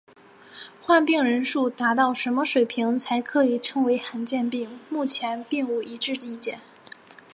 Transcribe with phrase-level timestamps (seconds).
[0.81, 6.59] 患病人数达什么水平才可称为罕见病目前并无一致意见。